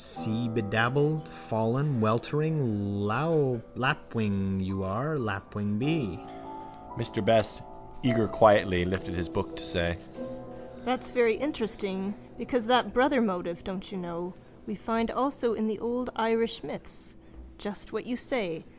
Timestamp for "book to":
9.29-9.61